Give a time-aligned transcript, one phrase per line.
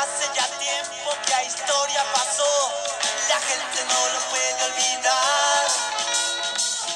[0.00, 2.46] Hace ya tiempo que la historia pasó,
[3.28, 5.66] la gente no lo puede olvidar.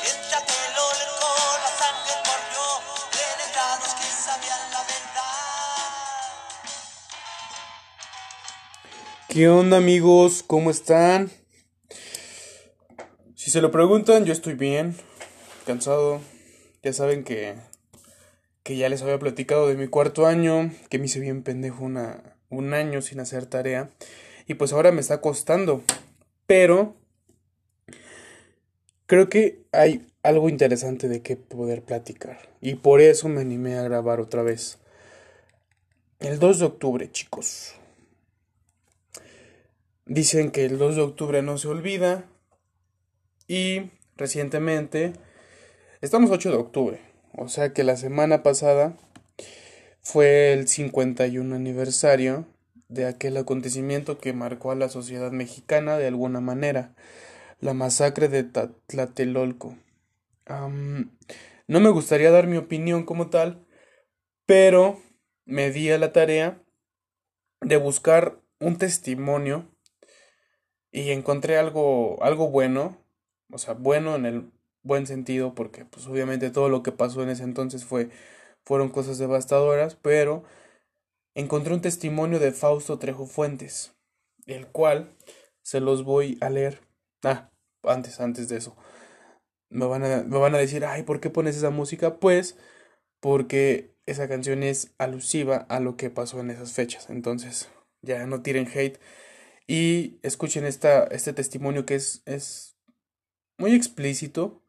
[0.06, 0.38] Entre
[0.76, 0.86] lo
[1.18, 2.62] con la sangre corrió,
[3.10, 5.32] renegados que sabían la verdad.
[9.28, 10.44] ¿Qué onda amigos?
[10.46, 11.32] ¿Cómo están?
[13.34, 14.96] Si se lo preguntan, yo estoy bien,
[15.66, 16.20] cansado.
[16.84, 17.56] Ya saben que,
[18.62, 22.31] que ya les había platicado de mi cuarto año, que me hice bien pendejo una,
[22.52, 23.90] un año sin hacer tarea.
[24.46, 25.82] Y pues ahora me está costando.
[26.46, 26.94] Pero
[29.06, 32.38] creo que hay algo interesante de qué poder platicar.
[32.60, 34.78] Y por eso me animé a grabar otra vez.
[36.20, 37.74] El 2 de octubre, chicos.
[40.06, 42.24] Dicen que el 2 de octubre no se olvida.
[43.48, 45.14] Y recientemente,
[46.00, 47.00] estamos 8 de octubre.
[47.34, 48.94] O sea que la semana pasada
[50.12, 52.44] fue el 51 aniversario
[52.88, 56.94] de aquel acontecimiento que marcó a la sociedad mexicana de alguna manera,
[57.60, 59.74] la masacre de Tlatelolco.
[60.46, 63.64] no me gustaría dar mi opinión como tal,
[64.44, 65.00] pero
[65.46, 66.62] me di a la tarea
[67.62, 69.66] de buscar un testimonio
[70.90, 72.98] y encontré algo, algo bueno,
[73.50, 77.30] o sea, bueno en el buen sentido, porque pues obviamente todo lo que pasó en
[77.30, 78.10] ese entonces fue,
[78.64, 80.44] fueron cosas devastadoras, pero
[81.34, 83.94] encontré un testimonio de Fausto Trejo Fuentes,
[84.46, 85.16] el cual
[85.62, 86.80] se los voy a leer.
[87.24, 87.50] Ah,
[87.82, 88.76] antes, antes de eso.
[89.70, 92.18] Me van a, me van a decir, ay, ¿por qué pones esa música?
[92.18, 92.58] Pues
[93.20, 97.08] porque esa canción es alusiva a lo que pasó en esas fechas.
[97.08, 97.68] Entonces,
[98.02, 98.98] ya no tiren hate.
[99.66, 102.76] Y escuchen esta, este testimonio que es, es
[103.58, 104.62] muy explícito,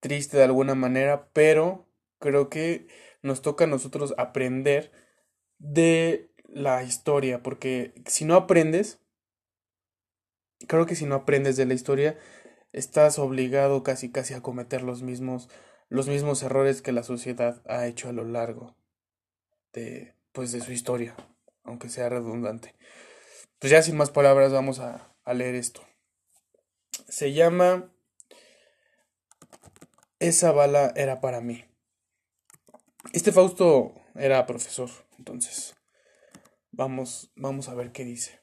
[0.00, 1.86] triste de alguna manera, pero
[2.18, 2.86] creo que
[3.22, 4.92] nos toca a nosotros aprender
[5.58, 9.00] de la historia, porque si no aprendes,
[10.68, 12.18] creo que si no aprendes de la historia,
[12.72, 15.48] estás obligado casi casi a cometer los mismos
[15.88, 18.74] los mismos errores que la sociedad ha hecho a lo largo
[19.72, 21.14] de pues de su historia,
[21.62, 22.74] aunque sea redundante.
[23.60, 25.82] Pues ya sin más palabras vamos a, a leer esto.
[27.08, 27.92] Se llama
[30.18, 31.64] Esa bala era para mí.
[33.12, 35.74] Este Fausto era profesor, entonces
[36.72, 38.40] vamos, vamos a ver qué dice.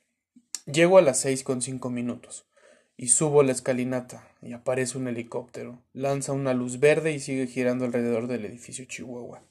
[0.66, 2.48] Llego a las seis con cinco minutos
[2.96, 7.86] y subo la escalinata y aparece un helicóptero, lanza una luz verde y sigue girando
[7.86, 9.44] alrededor del edificio Chihuahua.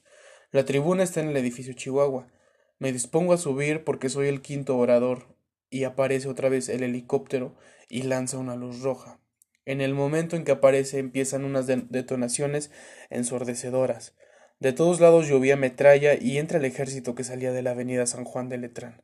[0.51, 2.31] La tribuna está en el edificio Chihuahua.
[2.79, 5.35] Me dispongo a subir porque soy el quinto orador
[5.69, 7.55] y aparece otra vez el helicóptero
[7.89, 9.19] y lanza una luz roja.
[9.65, 12.71] En el momento en que aparece empiezan unas detonaciones
[13.09, 14.15] ensordecedoras.
[14.61, 18.25] De todos lados llovía metralla y entra el ejército que salía de la avenida San
[18.25, 19.01] Juan de Letrán.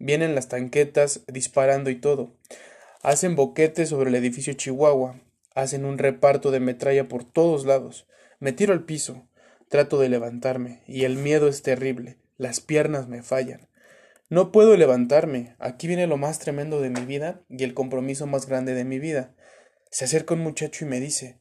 [0.00, 2.34] Vienen las tanquetas disparando y todo.
[3.04, 5.20] Hacen boquetes sobre el edificio Chihuahua.
[5.54, 8.08] Hacen un reparto de metralla por todos lados.
[8.40, 9.28] Me tiro al piso.
[9.68, 12.16] Trato de levantarme, y el miedo es terrible.
[12.36, 13.68] Las piernas me fallan.
[14.28, 15.54] No puedo levantarme.
[15.60, 18.98] Aquí viene lo más tremendo de mi vida y el compromiso más grande de mi
[18.98, 19.32] vida.
[19.92, 21.38] Se acerca un muchacho y me dice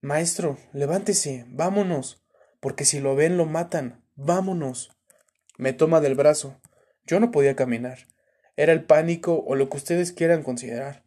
[0.00, 2.23] Maestro, levántese, vámonos
[2.64, 4.02] porque si lo ven lo matan.
[4.14, 4.90] Vámonos.
[5.58, 6.62] Me toma del brazo.
[7.04, 8.08] Yo no podía caminar.
[8.56, 11.04] Era el pánico o lo que ustedes quieran considerar.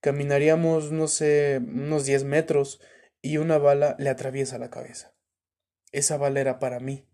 [0.00, 2.80] Caminaríamos, no sé, unos diez metros
[3.22, 5.14] y una bala le atraviesa la cabeza.
[5.92, 7.08] Esa bala era para mí.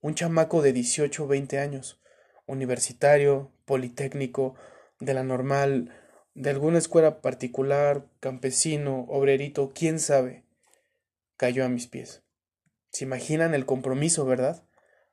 [0.00, 2.02] Un chamaco de dieciocho o veinte años,
[2.46, 4.56] universitario, politécnico,
[4.98, 5.94] de la normal,
[6.34, 10.44] de alguna escuela particular, campesino, obrerito, quién sabe,
[11.36, 12.24] cayó a mis pies.
[12.90, 14.62] Se imaginan el compromiso, ¿verdad?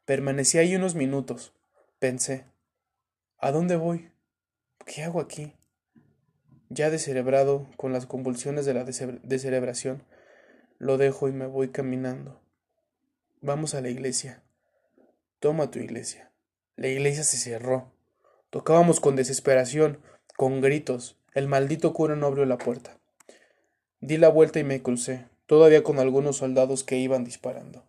[0.05, 1.53] Permanecí ahí unos minutos.
[1.99, 2.45] Pensé,
[3.39, 4.11] ¿a dónde voy?
[4.85, 5.53] ¿Qué hago aquí?
[6.69, 10.03] Ya descerebrado, con las convulsiones de la descerebración,
[10.79, 12.41] lo dejo y me voy caminando.
[13.41, 14.43] Vamos a la iglesia.
[15.39, 16.31] Toma tu iglesia.
[16.75, 17.91] La iglesia se cerró.
[18.49, 20.01] Tocábamos con desesperación,
[20.35, 21.17] con gritos.
[21.33, 22.97] El maldito cura no abrió la puerta.
[24.01, 27.83] Di la vuelta y me crucé todavía con algunos soldados que iban disparando.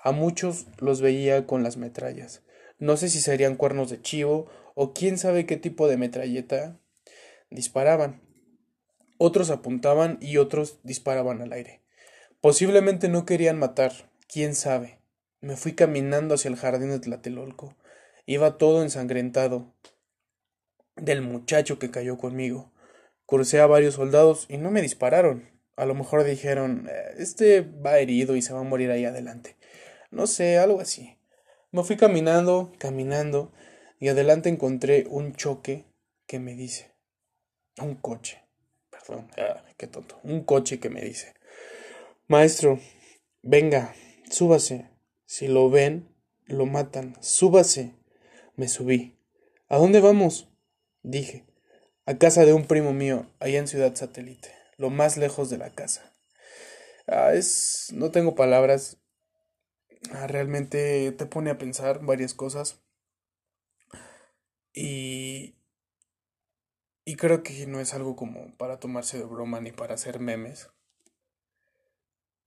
[0.00, 2.42] A muchos los veía con las metrallas.
[2.78, 6.78] No sé si serían cuernos de chivo o quién sabe qué tipo de metralleta
[7.50, 8.20] disparaban.
[9.18, 11.80] Otros apuntaban y otros disparaban al aire.
[12.42, 13.92] Posiblemente no querían matar,
[14.28, 15.00] quién sabe.
[15.40, 17.74] Me fui caminando hacia el jardín de Tlatelolco.
[18.26, 19.72] Iba todo ensangrentado
[20.96, 22.72] del muchacho que cayó conmigo.
[23.24, 25.55] Crucé a varios soldados y no me dispararon.
[25.76, 29.56] A lo mejor dijeron, eh, este va herido y se va a morir ahí adelante.
[30.10, 31.18] No sé, algo así.
[31.70, 33.52] Me fui caminando, caminando.
[33.98, 35.86] y adelante encontré un choque
[36.26, 36.92] que me dice,
[37.80, 38.42] un coche,
[38.90, 41.32] perdón, ah, qué tonto, un coche que me dice,
[42.28, 42.78] maestro,
[43.42, 43.94] venga,
[44.28, 44.90] súbase,
[45.24, 46.14] si lo ven,
[46.46, 47.94] lo matan, súbase.
[48.54, 49.18] Me subí.
[49.68, 50.48] ¿A dónde vamos?
[51.02, 51.44] Dije.
[52.06, 55.70] A casa de un primo mío, allá en Ciudad Satélite, lo más lejos de la
[55.70, 56.12] casa.
[57.06, 57.90] Ah, es.
[57.92, 58.98] no tengo palabras.
[60.12, 62.82] Ah, realmente te pone a pensar varias cosas.
[64.72, 65.56] Y.
[67.04, 70.70] Y creo que no es algo como para tomarse de broma ni para hacer memes.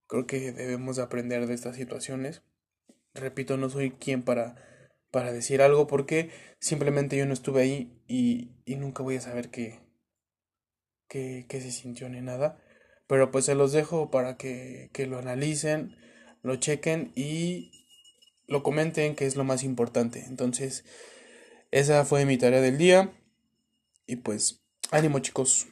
[0.08, 2.42] Creo que debemos aprender de estas situaciones.
[3.14, 4.56] Repito, no soy quien para,
[5.12, 9.50] para decir algo porque simplemente yo no estuve ahí y, y nunca voy a saber
[9.50, 9.80] qué,
[11.10, 12.58] qué, qué se sintió ni nada.
[13.08, 15.96] Pero pues se los dejo para que, que lo analicen,
[16.44, 17.72] lo chequen y
[18.48, 20.26] lo comenten, que es lo más importante.
[20.28, 20.86] Entonces,
[21.72, 23.12] esa fue mi tarea del día.
[24.08, 24.62] Y pues,
[24.92, 25.68] ánimo chicos.